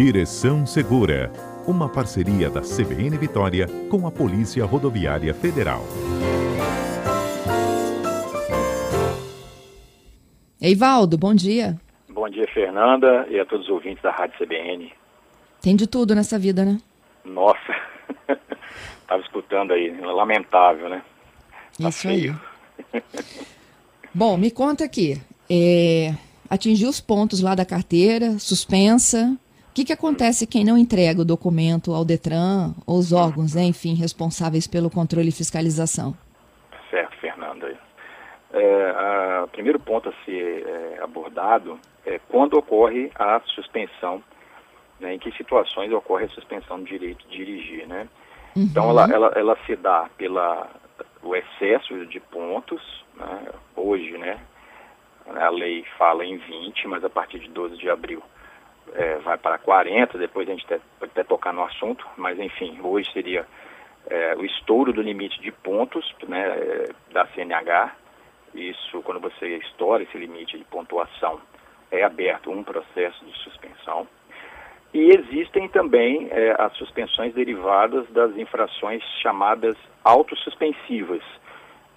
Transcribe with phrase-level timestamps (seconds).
[0.00, 1.28] Direção Segura,
[1.66, 5.82] uma parceria da CBN Vitória com a Polícia Rodoviária Federal.
[10.62, 11.76] Eivaldo, bom dia.
[12.08, 14.92] Bom dia, Fernanda, e a todos os ouvintes da Rádio CBN.
[15.60, 16.78] Tem de tudo nessa vida, né?
[17.24, 17.74] Nossa,
[19.02, 21.02] estava escutando aí, lamentável, né?
[21.76, 22.40] Tá Isso feio.
[22.94, 23.02] aí.
[24.14, 25.20] Bom, me conta aqui.
[25.50, 26.14] É,
[26.48, 29.36] atingiu os pontos lá da carteira, suspensa.
[29.78, 33.62] O que, que acontece quem não entrega o documento ao Detran ou os órgãos, né,
[33.62, 36.16] enfim, responsáveis pelo controle e fiscalização?
[36.90, 37.78] Certo, Fernanda.
[38.52, 44.20] É, o primeiro ponto a ser é, abordado é quando ocorre a suspensão,
[44.98, 48.08] né, em que situações ocorre a suspensão do direito de dirigir, né?
[48.56, 48.64] Uhum.
[48.64, 50.68] Então, ela, ela, ela se dá pela
[51.22, 52.82] o excesso de pontos,
[53.14, 54.40] né, hoje, né,
[55.36, 58.20] a lei fala em 20, mas a partir de 12 de abril
[58.94, 63.10] é, vai para 40, depois a gente pode até tocar no assunto, mas enfim, hoje
[63.12, 63.46] seria
[64.08, 67.94] é, o estouro do limite de pontos né, é, da CNH.
[68.54, 71.40] Isso, quando você estoura esse limite de pontuação,
[71.90, 74.06] é aberto um processo de suspensão.
[74.92, 81.22] E existem também é, as suspensões derivadas das infrações chamadas autossuspensivas.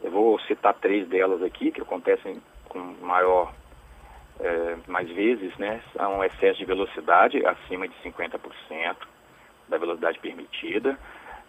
[0.03, 3.53] Eu vou citar três delas aqui, que acontecem com maior,
[4.39, 5.81] é, mais vezes, né?
[5.95, 8.95] São excesso de velocidade acima de 50%
[9.69, 10.97] da velocidade permitida,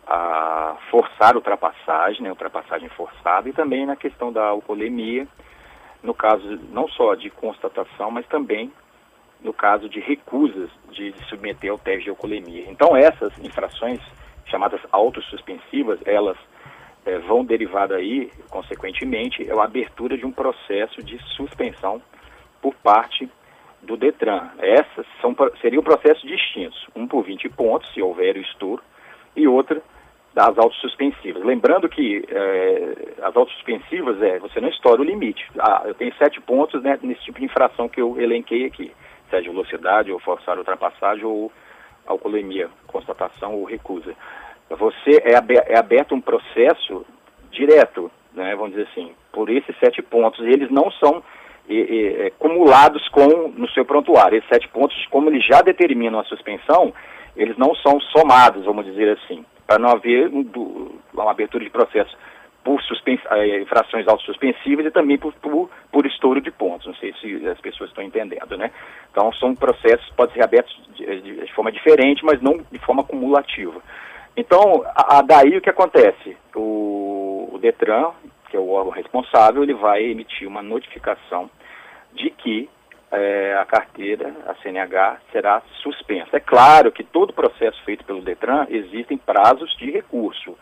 [0.07, 2.31] a forçar ultrapassagem, né?
[2.31, 5.27] ultrapassagem forçada, e também na questão da alcoolemia,
[6.03, 8.73] no caso não só de constatação, mas também
[9.41, 12.65] no caso de recusas de submeter ao teste de alcoolemia.
[12.69, 14.01] Então essas infrações
[14.47, 16.37] chamadas autossuspensivas, elas
[17.05, 22.01] é, vão derivar daí, consequentemente, é a abertura de um processo de suspensão
[22.63, 23.29] por parte
[23.83, 24.49] do Detran.
[24.59, 28.83] Essas são, seriam processos distintos, um por 20 pontos, se houver o estouro,
[29.37, 29.83] e outra
[30.33, 31.45] das autossuspensivas.
[31.45, 35.47] Lembrando que é, as autossuspensivas é, você não estoura o limite.
[35.59, 38.95] Ah, eu tenho sete pontos né, nesse tipo de infração que eu elenquei aqui,
[39.29, 41.53] seja velocidade, ou forçar ultrapassagem, ou
[42.07, 44.15] alcoolemia, constatação ou recusa
[44.77, 47.05] você é, é aberto um processo
[47.51, 51.23] direto, né, vamos dizer assim, por esses sete pontos, e eles não são
[51.69, 54.39] e, e, é, acumulados com no seu prontuário.
[54.39, 56.93] Esses sete pontos, como eles já determinam a suspensão,
[57.37, 60.45] eles não são somados, vamos dizer assim, para não haver um,
[61.13, 62.17] uma abertura de processo
[62.65, 62.81] por
[63.31, 66.87] é, infrações autossuspensivas e também por, por, por, estouro de pontos.
[66.87, 68.71] Não sei se as pessoas estão entendendo, né?
[69.11, 73.03] Então, são processos podem ser abertos de, de, de forma diferente, mas não de forma
[73.03, 73.81] acumulativa.
[74.37, 76.37] Então, a, a daí o que acontece?
[76.55, 78.11] O, o, Detran,
[78.53, 81.49] que é o órgão responsável, ele vai emitir uma notificação
[82.13, 82.69] de que
[83.11, 86.37] é, a carteira, a CNH, será suspensa.
[86.37, 90.55] É claro que todo processo feito pelo Detran existem prazos de recurso.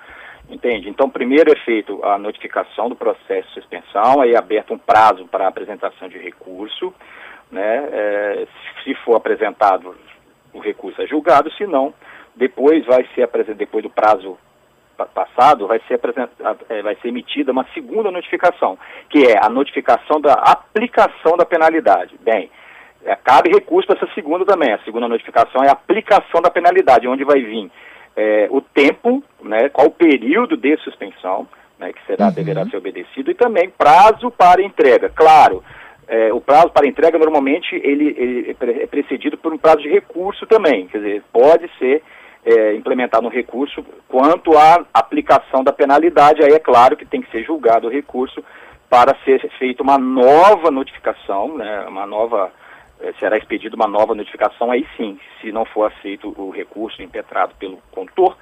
[0.49, 0.89] Entende?
[0.89, 5.27] Então, primeiro é feito a notificação do processo de suspensão, aí é aberto um prazo
[5.27, 6.95] para apresentação de recurso,
[7.51, 7.89] né?
[7.93, 8.47] É,
[8.85, 9.97] se for apresentado,
[10.53, 11.93] o recurso é julgado, se não,
[12.37, 14.39] depois vai ser apresentado, depois do prazo
[15.07, 16.01] passado, vai ser,
[16.69, 18.79] é, vai ser emitida uma segunda notificação,
[19.09, 22.17] que é a notificação da aplicação da penalidade.
[22.21, 22.51] Bem,
[23.05, 24.73] é, cabe recurso para essa segunda também.
[24.73, 27.71] A segunda notificação é a aplicação da penalidade, onde vai vir
[28.17, 32.33] é, o tempo, né, qual o período de suspensão, né, que será, uhum.
[32.33, 35.09] deverá ser obedecido, e também prazo para entrega.
[35.09, 35.63] Claro,
[36.07, 40.47] é, o prazo para entrega normalmente ele, ele, é precedido por um prazo de recurso
[40.47, 42.03] também, quer dizer, pode ser
[42.45, 43.85] é, implementar no recurso.
[44.09, 48.45] Quanto à aplicação da penalidade, aí é claro que tem que ser julgado o recurso
[48.89, 52.51] para ser feita uma nova notificação, né, uma nova,
[53.01, 57.55] é, será expedida uma nova notificação, aí sim, se não for aceito o recurso impetrado
[57.59, 58.37] pelo condutor,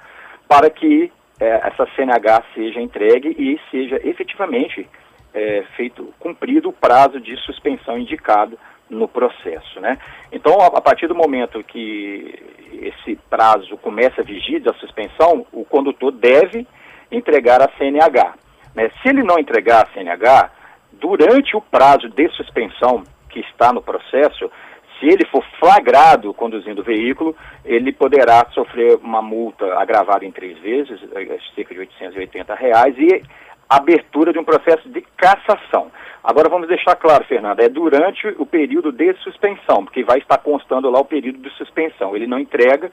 [0.47, 4.89] para que é, essa CNH seja entregue e seja efetivamente
[5.33, 8.57] é, feito, cumprido o prazo de suspensão indicado
[8.89, 9.97] no processo, né?
[10.31, 12.33] Então, a, partir do momento que
[12.73, 16.65] esse prazo começa a vigir da suspensão, o condutor deve
[17.11, 18.33] entregar a CNH.
[18.75, 18.89] Né?
[19.01, 20.51] Se ele não entregar a CNH,
[20.93, 24.51] durante o prazo de suspensão que está no processo,
[24.99, 30.57] se ele for flagrado conduzindo o veículo, ele poderá sofrer uma multa agravada em três
[30.59, 33.23] vezes, é, cerca de 880 reais, e
[33.69, 35.91] abertura de um processo de cassação.
[36.23, 40.89] Agora vamos deixar claro, Fernanda, é durante o período de suspensão, porque vai estar constando
[40.89, 42.15] lá o período de suspensão.
[42.15, 42.91] Ele não entrega,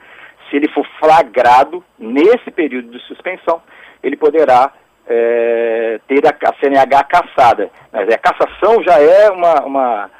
[0.49, 3.61] se ele for flagrado nesse período de suspensão,
[4.02, 4.70] ele poderá
[5.08, 7.70] é, ter a, CNH caçada.
[7.93, 10.11] Mas a cassação já é uma, uma,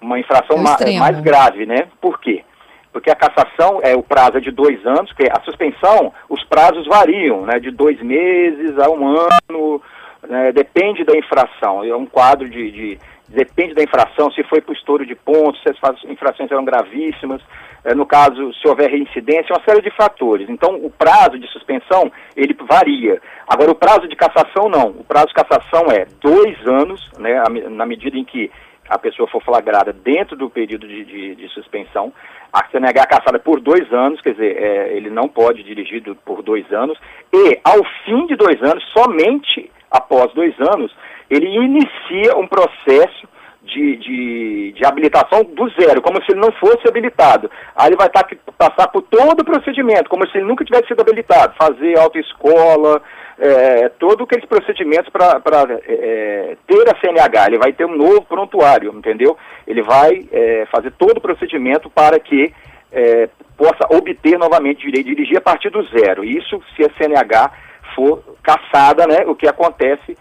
[0.00, 1.88] uma infração ma, mais grave, né?
[2.00, 2.42] Por quê?
[2.42, 2.56] Porque
[2.96, 6.86] porque a cassação é o prazo é de dois anos, porque a suspensão, os prazos
[6.86, 9.82] variam, né, de dois meses a um ano,
[10.28, 11.84] né, depende da infração.
[11.84, 15.68] É um quadro de, de depende da infração, se foi por estouro de pontos, se
[15.68, 17.42] as infrações eram gravíssimas,
[17.84, 20.48] é, no caso, se houver reincidência, uma série de fatores.
[20.48, 23.20] Então, o prazo de suspensão, ele varia.
[23.46, 24.88] Agora, o prazo de cassação, não.
[24.88, 28.50] O prazo de cassação é dois anos, né, na medida em que
[28.88, 32.12] a pessoa for flagrada dentro do período de, de, de suspensão.
[32.52, 36.42] A CNH é caçada por dois anos, quer dizer, é, ele não pode dirigir por
[36.42, 36.98] dois anos.
[37.32, 40.94] E, ao fim de dois anos, somente após dois anos,
[41.30, 43.28] ele inicia um processo
[43.62, 47.50] de, de, de, habilitação do zero, como se ele não fosse habilitado.
[47.74, 48.24] Aí ele vai tá,
[48.56, 53.02] passar por todo o procedimento, como se ele nunca tivesse sido habilitado, fazer autoescola,
[53.38, 57.46] é, todos aqueles procedimentos para é, é, ter a CNH.
[57.48, 59.36] Ele vai ter um novo prontuário, entendeu?
[59.66, 62.52] Ele vai é, fazer todo o procedimento para que
[62.92, 66.24] é, possa obter novamente direito de dirigir a partir do zero.
[66.24, 67.50] Isso se a CNH
[67.94, 69.24] for caçada, né?
[69.26, 70.16] O que acontece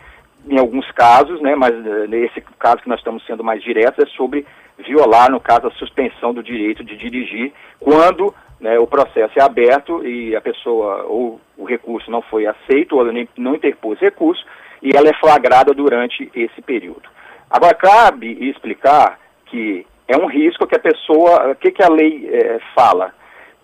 [0.48, 4.08] em alguns casos, né, mas eh, nesse caso que nós estamos sendo mais diretos é
[4.16, 4.46] sobre
[4.78, 10.06] violar, no caso, a suspensão do direito de dirigir quando né, o processo é aberto
[10.06, 14.46] e a pessoa ou o recurso não foi aceito ou ela não interpôs recurso
[14.82, 17.10] e ela é flagrada durante esse período.
[17.50, 22.30] Agora, cabe explicar que é um risco que a pessoa, o que, que a lei
[22.32, 23.14] é, fala?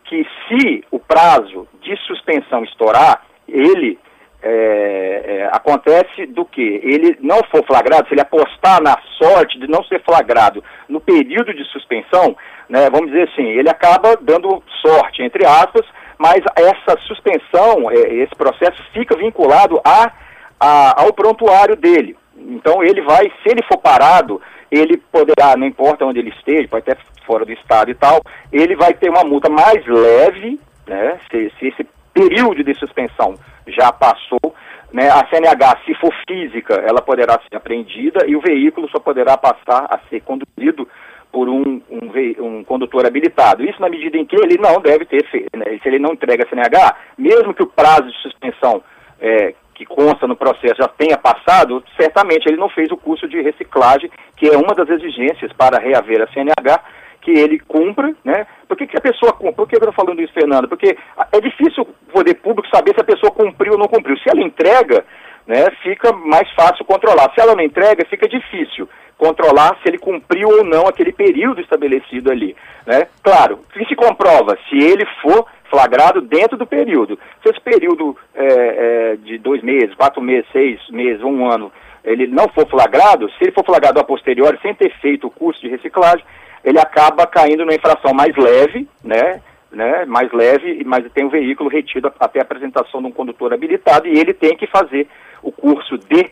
[0.06, 4.00] Que se o prazo de suspensão estourar, ele
[4.44, 6.82] é, é, acontece do que?
[6.84, 11.54] Ele não for flagrado, se ele apostar na sorte de não ser flagrado no período
[11.54, 12.36] de suspensão,
[12.68, 15.86] né, vamos dizer assim, ele acaba dando sorte, entre aspas,
[16.18, 20.12] mas essa suspensão, é, esse processo fica vinculado a,
[20.60, 22.18] a, ao prontuário dele.
[22.36, 26.90] Então ele vai, se ele for parado, ele poderá, não importa onde ele esteja, pode
[26.90, 28.22] até fora do estado e tal,
[28.52, 33.36] ele vai ter uma multa mais leve, né, se, se esse período de suspensão
[33.68, 34.56] já passou.
[34.92, 35.10] Né?
[35.10, 39.86] A CNH, se for física, ela poderá ser apreendida e o veículo só poderá passar
[39.90, 40.88] a ser conduzido
[41.32, 43.64] por um, um, um, condutor habilitado.
[43.64, 45.26] Isso na medida em que ele não deve ter,
[45.56, 45.80] né?
[45.82, 48.84] se ele não entrega a CNH, mesmo que o prazo de suspensão
[49.22, 53.42] é, que consta no processo já tenha passado, certamente ele não fez o curso de
[53.42, 56.84] reciclagem, que é uma das exigências para reaver a CNH,
[57.22, 58.46] que ele cumpra, né?
[58.68, 59.56] Por que, que a pessoa cumpre?
[59.56, 60.68] Por que eu estou falando isso, Fernando?
[60.68, 60.98] Porque
[61.32, 64.18] é difícil o poder público saber se a pessoa cumpriu ou não cumpriu.
[64.18, 65.06] Se ela entrega,
[65.48, 67.32] né, fica mais fácil controlar.
[67.34, 72.32] Se ela não entrega, fica difícil controlar se ele cumpriu ou não aquele período estabelecido
[72.32, 72.56] ali.
[72.88, 73.08] Né?
[73.22, 77.20] Claro, que se comprova se ele for flagrado dentro do período.
[77.44, 81.72] Se esse período é, é, de dois meses, quatro meses, seis meses, um ano,
[82.04, 85.62] ele não for flagrado, se ele for flagrado a posteriori sem ter feito o curso
[85.62, 86.26] de reciclagem,
[86.64, 89.42] ele acaba caindo numa infração mais leve, né?
[89.72, 94.06] Né, mais leve, mas tem o veículo retido até a apresentação de um condutor habilitado
[94.06, 95.08] e ele tem que fazer
[95.42, 96.30] o curso de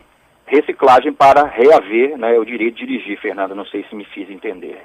[0.50, 3.54] reciclagem para reaver né, o direito de dirigir, Fernanda.
[3.54, 4.82] Não sei se me fiz entender.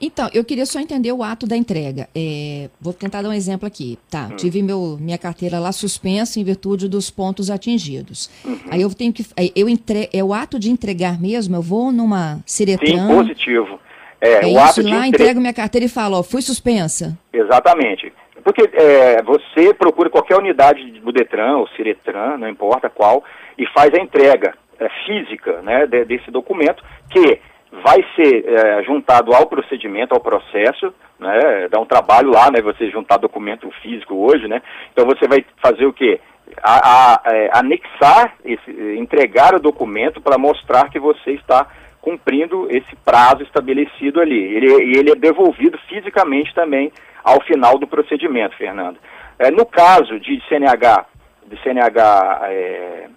[0.00, 2.06] Então, eu queria só entender o ato da entrega.
[2.14, 3.98] É, vou tentar dar um exemplo aqui.
[4.10, 4.36] Tá, hum.
[4.36, 8.30] tive meu, minha carteira lá suspensa em virtude dos pontos atingidos.
[8.44, 8.58] Uhum.
[8.70, 9.24] Aí eu tenho que.
[9.54, 11.56] Eu entre, é o ato de entregar mesmo?
[11.56, 13.08] Eu vou numa Ciretran.
[13.08, 13.80] Sim, positivo.
[14.20, 15.22] É, é o ato de lá, entre...
[15.22, 17.16] entrego minha carteira e falo, ó, fui suspensa.
[17.32, 18.12] Exatamente.
[18.42, 23.24] Porque é, você procura qualquer unidade do Detran ou Ciretran, não importa qual,
[23.58, 27.40] e faz a entrega é, física né, de, desse documento, que
[27.82, 32.90] vai ser é, juntado ao procedimento, ao processo, né, dá um trabalho lá, né, você
[32.90, 36.20] juntar documento físico hoje, né, então você vai fazer o quê?
[36.62, 36.76] A,
[37.14, 41.66] a, é, anexar, esse, entregar o documento para mostrar que você está
[42.06, 44.40] cumprindo esse prazo estabelecido ali.
[44.40, 46.92] Ele, ele é devolvido fisicamente também
[47.24, 48.96] ao final do procedimento, Fernando.
[49.36, 51.04] É, no caso de CNH,
[51.48, 53.08] de CNH, é,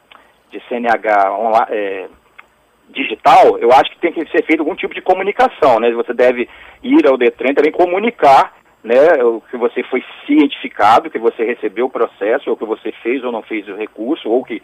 [0.49, 2.07] de CNH é,
[2.89, 5.91] digital, eu acho que tem que ser feito algum tipo de comunicação, né?
[5.91, 6.49] Você deve
[6.81, 11.91] ir ao Detran também comunicar né, o que você foi cientificado, que você recebeu o
[11.91, 14.63] processo, ou que você fez ou não fez o recurso, ou que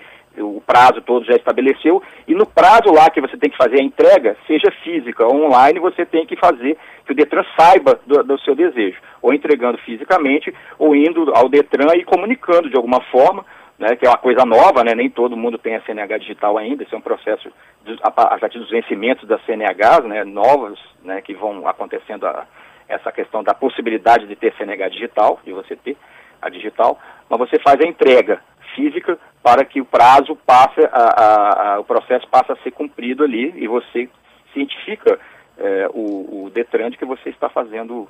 [0.65, 4.35] prazo todo já estabeleceu, e no prazo lá que você tem que fazer a entrega,
[4.47, 8.55] seja física ou online, você tem que fazer que o Detran saiba do, do seu
[8.55, 13.45] desejo, ou entregando fisicamente, ou indo ao Detran e comunicando de alguma forma,
[13.77, 16.83] né, que é uma coisa nova, né, nem todo mundo tem a CNH digital ainda,
[16.83, 17.51] esse é um processo
[17.85, 22.45] de, a partir dos vencimentos das CNHs, né, novos, né, que vão acontecendo a,
[22.87, 25.97] essa questão da possibilidade de ter CNH digital, de você ter
[26.41, 28.39] a digital, mas você faz a entrega
[28.75, 33.23] física para que o prazo passe, a, a, a, o processo passe a ser cumprido
[33.23, 34.09] ali e você
[34.53, 35.19] cientifica
[35.57, 38.07] é, o, o Detran de que você está fazendo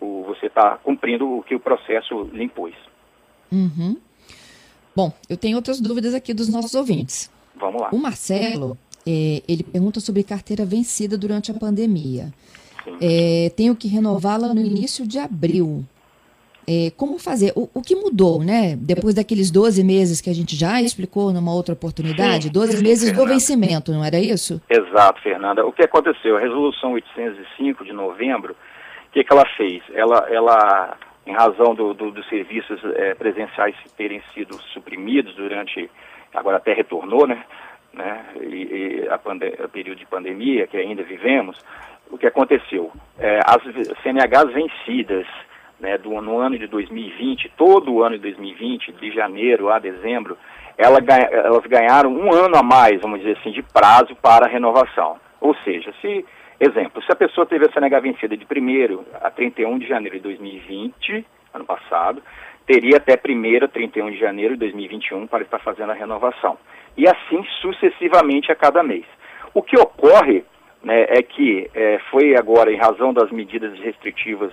[0.00, 2.74] o, você está cumprindo o que o processo lhe impôs.
[3.50, 3.96] Uhum.
[4.94, 7.30] Bom, eu tenho outras dúvidas aqui dos nossos ouvintes.
[7.54, 7.90] Vamos lá.
[7.92, 12.32] O Marcelo, é, ele pergunta sobre carteira vencida durante a pandemia.
[13.00, 15.84] É, tenho que renová-la no início de abril.
[16.68, 17.52] É, como fazer?
[17.54, 18.74] O, o, que mudou, né?
[18.76, 22.82] Depois daqueles 12 meses que a gente já explicou numa outra oportunidade, sim, 12 sim,
[22.82, 23.24] meses Fernanda.
[23.24, 24.60] do vencimento, não era isso?
[24.68, 25.64] Exato, Fernanda.
[25.64, 26.36] O que aconteceu?
[26.36, 28.56] A resolução 805 de novembro,
[29.08, 29.80] o que, que ela fez?
[29.94, 30.96] Ela, ela
[31.26, 35.90] em razão do, do, dos serviços é, presenciais terem sido suprimidos durante,
[36.34, 37.44] agora até retornou, né?
[37.92, 38.24] né?
[38.40, 39.14] E, e a,
[39.64, 41.58] a período de pandemia que ainda vivemos,
[42.10, 42.92] o que aconteceu?
[43.18, 43.62] É, as
[44.02, 45.26] CNHs vencidas
[45.80, 50.36] né, do, no ano de 2020, todo o ano de 2020, de janeiro a dezembro,
[50.76, 50.98] ela,
[51.30, 55.16] elas ganharam um ano a mais, vamos dizer assim, de prazo para renovação.
[55.40, 56.24] Ou seja, se,
[56.60, 60.22] exemplo, se a pessoa teve a CNH vencida de 1 a 31 de janeiro de
[60.22, 62.22] 2020, ano passado,
[62.66, 66.58] teria até 1 a 31 de janeiro de 2021 para estar fazendo a renovação.
[66.96, 69.04] E assim sucessivamente a cada mês.
[69.54, 70.44] O que ocorre
[70.82, 74.52] né, é que é, foi agora, em razão das medidas restritivas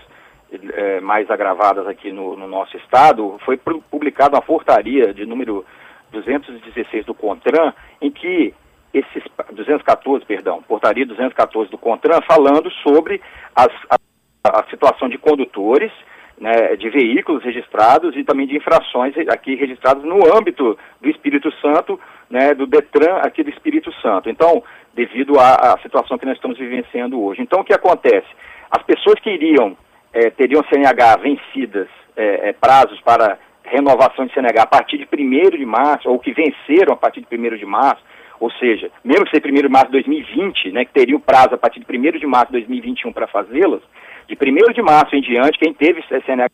[0.73, 5.65] é, mais agravadas aqui no, no, nosso estado, foi publicada uma portaria de número
[6.11, 8.53] 216 do CONTRAN, em que
[8.93, 13.21] esses 214, perdão, portaria 214 do CONTRAN, falando sobre
[13.55, 15.91] as, a, a situação de condutores,
[16.39, 21.99] né, de veículos registrados e também de infrações aqui registradas no âmbito do Espírito Santo,
[22.29, 24.29] né, do DETRAN aqui do Espírito Santo.
[24.29, 27.41] Então, devido à, à, situação que nós estamos vivenciando hoje.
[27.41, 28.27] Então, o que acontece?
[28.69, 29.77] As pessoas que iriam,
[30.13, 35.57] é, teriam CNH vencidas, é, é, prazos para renovação de CNH a partir de 1
[35.57, 38.03] de março, ou que venceram a partir de 1 de março,
[38.39, 41.57] ou seja, mesmo que seja 1 de março de 2020, né, que teriam prazo a
[41.57, 43.81] partir de 1 de março de 2021 para fazê-las,
[44.27, 46.49] de 1 de março em diante, quem teve CNH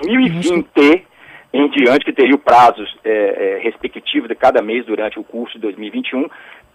[0.00, 1.06] 2020
[1.52, 5.54] em diante, que teria o prazos é, é, respectivo de cada mês durante o curso
[5.54, 6.26] de 2021,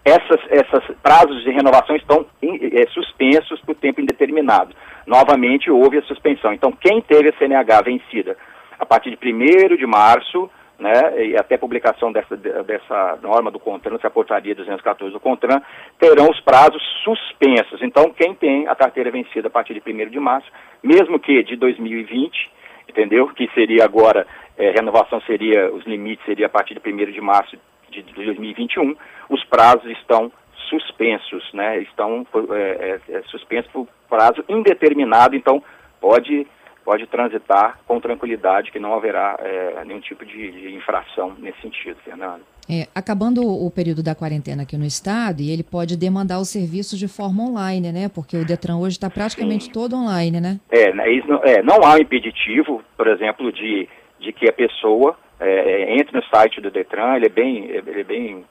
[0.04, 4.74] essas, essas prazos de renovação estão é, suspensos por tempo indeterminado.
[5.06, 6.52] Novamente houve a suspensão.
[6.52, 8.36] Então, quem teve a CNH vencida
[8.78, 13.96] a partir de 1 de março, né, e até publicação dessa, dessa norma do CONTRAN,
[13.96, 15.60] essa portaria 214 do CONTRAN,
[15.98, 17.82] terão os prazos suspensos.
[17.82, 20.48] Então, quem tem a carteira vencida a partir de 1 de março,
[20.82, 22.50] mesmo que de 2020,
[22.88, 23.26] entendeu?
[23.28, 24.26] Que seria agora,
[24.56, 27.58] é, renovação seria, os limites seria a partir de 1 de março
[27.90, 28.96] de, de 2021,
[29.28, 30.32] os prazos estão
[30.68, 31.80] suspensos, né?
[31.80, 35.62] Estão é, é, é, suspensos por prazo indeterminado, então
[36.00, 36.46] pode
[36.84, 41.98] pode transitar com tranquilidade, que não haverá é, nenhum tipo de, de, infração nesse sentido,
[42.02, 42.40] Fernando.
[42.66, 46.98] É, acabando o período da quarentena aqui no estado, e ele pode demandar os serviços
[46.98, 48.08] de forma online, né?
[48.08, 49.72] Porque o Detran hoje está praticamente Sim.
[49.72, 50.58] todo online, né?
[50.70, 53.86] É, né, não, é, não há um impeditivo, por exemplo, de,
[54.18, 58.04] de que a pessoa é, entre no site do Detran, ele é bem, ele é
[58.04, 58.44] bem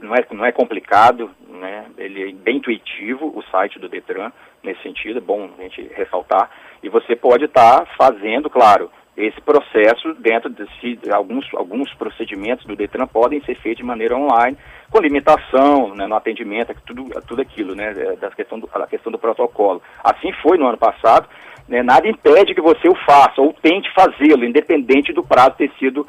[0.00, 1.86] não é, não é complicado, né?
[1.98, 4.32] ele é bem intuitivo, o site do Detran,
[4.62, 6.50] nesse sentido, é bom a gente ressaltar,
[6.82, 12.64] e você pode estar tá fazendo, claro, esse processo dentro de si, alguns, alguns procedimentos
[12.64, 14.56] do Detran podem ser feitos de maneira online,
[14.90, 19.18] com limitação né, no atendimento, tudo, tudo aquilo, né, é, da questão do, questão do
[19.18, 19.80] protocolo.
[20.02, 21.28] Assim foi no ano passado,
[21.68, 26.06] né, nada impede que você o faça ou tente fazê-lo, independente do prazo ter sido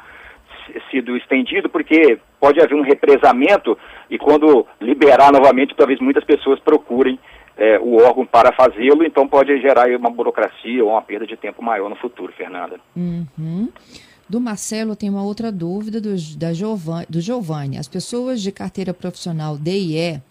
[0.90, 3.76] sido estendido, porque pode haver um represamento
[4.08, 7.18] e quando liberar novamente, talvez muitas pessoas procurem
[7.56, 11.62] é, o órgão para fazê-lo, então pode gerar uma burocracia ou uma perda de tempo
[11.62, 12.80] maior no futuro, Fernanda.
[12.96, 13.68] Uhum.
[14.32, 17.76] Do Marcelo tem uma outra dúvida do, da Giovani, do Giovanni.
[17.76, 20.22] As pessoas de carteira profissional D e E,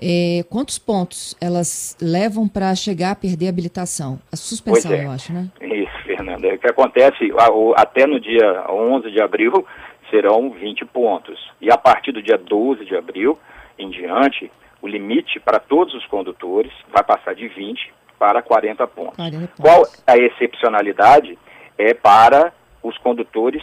[0.00, 4.18] é, quantos pontos elas levam para chegar a perder a habilitação?
[4.32, 5.04] A suspensão, é.
[5.04, 5.50] eu acho, né?
[5.60, 6.48] Isso, Fernanda.
[6.48, 7.30] O que acontece,
[7.76, 9.66] até no dia 11 de abril,
[10.10, 11.38] serão 20 pontos.
[11.60, 13.38] E a partir do dia 12 de abril
[13.78, 14.50] em diante,
[14.80, 19.16] o limite para todos os condutores vai passar de 20 para 40 pontos.
[19.16, 19.60] 40 pontos.
[19.60, 21.38] Qual a excepcionalidade?
[21.76, 22.50] É para
[22.86, 23.62] os condutores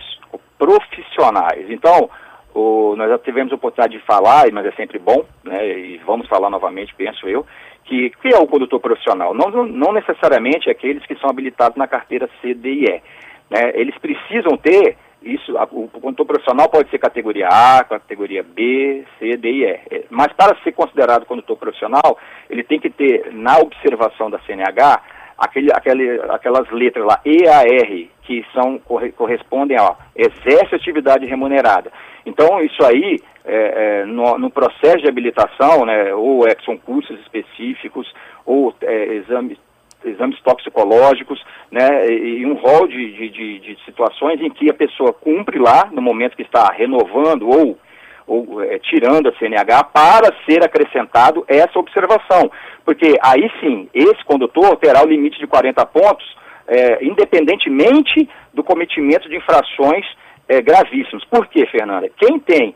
[0.58, 1.70] profissionais.
[1.70, 2.10] Então,
[2.54, 6.28] o, nós já tivemos a oportunidade de falar, mas é sempre bom, né, e vamos
[6.28, 7.46] falar novamente, penso eu,
[7.86, 9.34] que, que é o condutor profissional?
[9.34, 13.02] Não, não, necessariamente aqueles que são habilitados na carteira C, D e E.
[13.50, 19.06] Né, eles precisam ter isso, a, o condutor profissional pode ser categoria A, categoria B,
[19.20, 19.80] C, D e E.
[19.90, 22.18] É, mas para ser considerado condutor profissional,
[22.50, 25.02] ele tem que ter, na observação da CNH,
[25.38, 28.80] aquele, aquele, aquelas letras lá, E, A, R, que são,
[29.16, 31.92] correspondem a exerce atividade remunerada.
[32.26, 37.20] Então, isso aí, é, é, no, no, processo de habilitação, né, ou é, são cursos
[37.20, 38.12] específicos,
[38.46, 39.58] ou é, exames
[40.06, 45.14] exames toxicológicos, né, e um rol de, de, de, de, situações em que a pessoa
[45.14, 47.78] cumpre lá, no momento que está renovando ou,
[48.26, 52.52] ou é, tirando a CNH, para ser acrescentado essa observação.
[52.86, 56.26] Porque aí sim, esse condutor terá o limite de 40 pontos,
[56.68, 60.06] é, independentemente do cometimento de infrações
[60.48, 61.24] é, gravíssimas.
[61.26, 62.10] Por quê, Fernanda?
[62.18, 62.76] Quem tem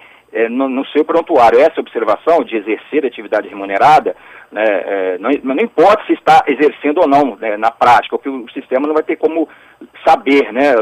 [0.50, 4.13] no, no, seu prontuário essa observação de exercer atividade remunerada,
[4.51, 8.50] né, é, não, não, importa se está exercendo ou não né, na prática, porque o
[8.51, 9.48] sistema não vai ter como
[10.06, 10.74] saber né,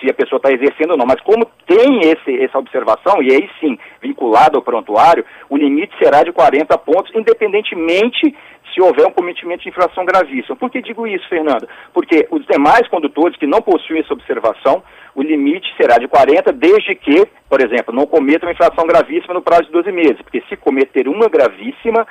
[0.00, 3.48] se a pessoa está exercendo ou não, mas como tem esse, essa observação, e aí
[3.60, 8.34] sim, vinculado ao prontuário, o limite será de 40 pontos, independentemente
[8.74, 10.56] se houver um cometimento de infração gravíssima.
[10.56, 11.68] Por que digo isso, Fernando?
[11.92, 14.82] Porque os demais condutores que não possuem essa observação,
[15.14, 19.66] o limite será de 40, desde que, por exemplo, não cometam infração gravíssima no prazo
[19.66, 20.22] de 12 meses.
[20.22, 22.04] Porque se cometer uma gravíssima,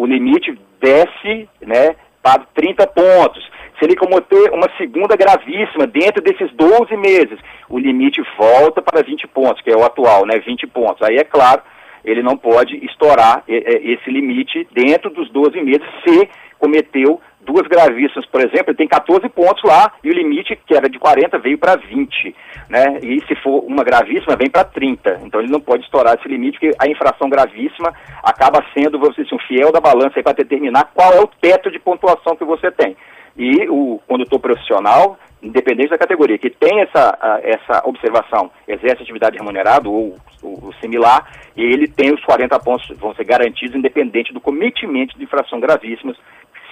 [0.00, 3.44] o limite desce né, para 30 pontos.
[3.78, 7.38] Se ele cometer uma segunda gravíssima dentro desses 12 meses,
[7.68, 11.02] o limite volta para 20 pontos, que é o atual, né, 20 pontos.
[11.02, 11.60] Aí, é claro,
[12.02, 16.28] ele não pode estourar esse limite dentro dos 12 meses se
[16.58, 20.88] cometeu duas gravíssimas, por exemplo, ele tem 14 pontos lá e o limite, que era
[20.88, 22.34] de 40, veio para 20,
[22.68, 22.98] né?
[23.02, 25.20] E se for uma gravíssima, vem para 30.
[25.24, 27.92] Então ele não pode estourar esse limite, porque a infração gravíssima
[28.22, 31.78] acaba sendo, você dizer, um fiel da balança para determinar qual é o teto de
[31.78, 32.96] pontuação que você tem.
[33.36, 39.88] E o condutor profissional, independente da categoria, que tem essa, essa observação, exerce atividade remunerada
[39.88, 45.16] ou, ou, similar, e ele tem os 40 pontos, vão ser garantidos, independente do cometimento
[45.16, 46.16] de infração gravíssimas.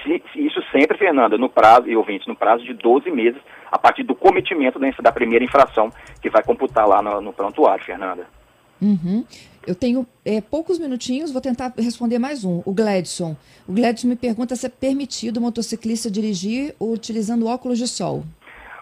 [0.09, 3.79] Se, se isso sempre, Fernanda, no prazo, e ouvintes, no prazo de 12 meses, a
[3.79, 8.27] partir do cometimento da, primeira infração, que vai computar lá no, no prontuário, Fernanda.
[8.81, 9.25] Uhum.
[9.67, 12.63] Eu tenho é, poucos minutinhos, vou tentar responder mais um.
[12.65, 13.37] O Gladson.
[13.67, 18.25] O Gladson me pergunta se é permitido o motociclista dirigir utilizando óculos de sol.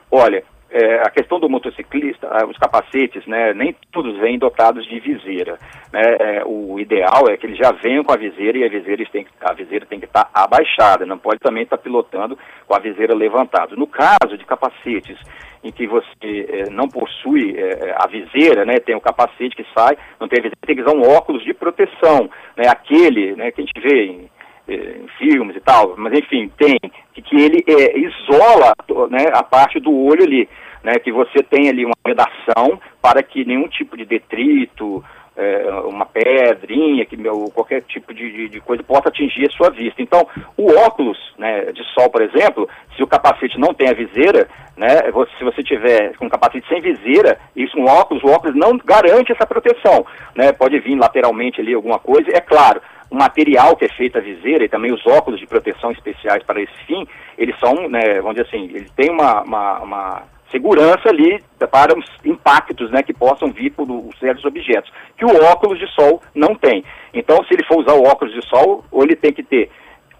[0.09, 4.99] Olha, é, a questão do motociclista, ah, os capacetes, né, nem todos vêm dotados de
[4.99, 5.59] viseira.
[5.93, 9.05] Né, é, o ideal é que eles já venham com a viseira e a viseira
[9.11, 12.75] tem, a viseira tem que estar tá abaixada, não pode também estar tá pilotando com
[12.75, 13.77] a viseira levantada.
[13.77, 15.19] No caso de capacetes
[15.63, 19.97] em que você é, não possui é, a viseira, né, tem o capacete que sai,
[20.21, 23.61] não tem a viseira, tem que usar um óculos de proteção, né, aquele né, que
[23.61, 24.36] a gente vê em
[24.69, 26.77] em filmes e tal, mas enfim, tem,
[27.15, 28.75] que, que ele é, isola
[29.11, 30.49] né, a parte do olho ali,
[30.83, 35.05] né, que você tem ali uma redação para que nenhum tipo de detrito,
[35.37, 39.71] é, uma pedrinha, que, ou qualquer tipo de, de, de, coisa possa atingir a sua
[39.71, 40.01] vista.
[40.01, 40.27] Então,
[40.57, 45.11] o óculos né, de sol, por exemplo, se o capacete não tem a viseira, né,
[45.13, 48.79] você, se você tiver com um capacete sem viseira, isso um óculos, o óculos não
[48.79, 50.07] garante essa proteção.
[50.35, 54.21] Né, pode vir lateralmente ali alguma coisa, é claro o material que é feito a
[54.21, 57.07] viseira e também os óculos de proteção especiais para esse fim,
[57.39, 62.05] eles são, né, vamos dizer assim, ele tem uma, uma, uma segurança ali para os
[62.25, 63.87] impactos né, que possam vir por
[64.19, 66.85] certos objetos, que o óculos de sol não tem.
[67.13, 69.71] Então, se ele for usar o óculos de sol, ou ele tem que ter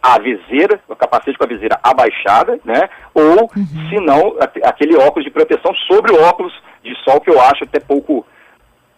[0.03, 2.89] a viseira, o capacete com a viseira abaixada, né?
[3.13, 3.89] Ou, uhum.
[3.89, 6.53] se não, aquele óculos de proteção sobre o óculos
[6.85, 8.25] de sol, que eu acho até pouco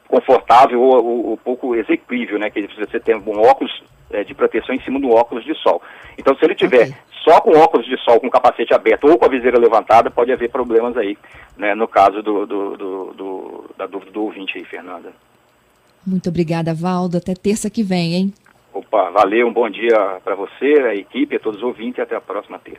[0.09, 2.51] confortável ou, ou, ou, pouco execuível, né?
[2.51, 5.81] Que você tem um óculos é, de proteção em cima do óculos de sol.
[6.17, 6.95] Então, se ele tiver okay.
[7.23, 10.51] só com óculos de sol, com capacete aberto ou com a viseira levantada, pode haver
[10.51, 11.17] problemas aí,
[11.57, 11.75] né?
[11.75, 15.13] No caso do, do, do, do da dúvida do ouvinte aí, Fernanda.
[16.07, 17.19] Muito obrigada, Valdo.
[17.19, 18.35] Até terça que vem, hein?
[18.73, 22.17] Opa, valeu, um bom dia para você, a equipe, a todos os ouvintes e até
[22.17, 22.77] a próxima terça.